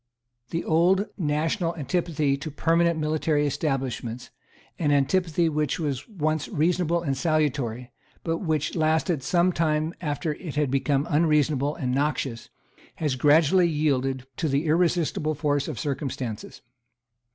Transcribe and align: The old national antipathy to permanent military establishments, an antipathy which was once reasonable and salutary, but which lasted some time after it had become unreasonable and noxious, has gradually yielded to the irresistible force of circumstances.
The 0.49 0.63
old 0.63 1.05
national 1.15 1.75
antipathy 1.75 2.35
to 2.35 2.49
permanent 2.49 2.97
military 2.99 3.45
establishments, 3.45 4.31
an 4.79 4.91
antipathy 4.91 5.47
which 5.47 5.79
was 5.79 6.09
once 6.09 6.47
reasonable 6.47 7.03
and 7.03 7.15
salutary, 7.15 7.91
but 8.23 8.39
which 8.39 8.75
lasted 8.75 9.21
some 9.21 9.51
time 9.51 9.93
after 10.01 10.33
it 10.33 10.55
had 10.55 10.71
become 10.71 11.05
unreasonable 11.07 11.75
and 11.75 11.93
noxious, 11.93 12.49
has 12.95 13.13
gradually 13.15 13.69
yielded 13.69 14.25
to 14.37 14.47
the 14.49 14.65
irresistible 14.65 15.35
force 15.35 15.67
of 15.67 15.77
circumstances. 15.79 16.63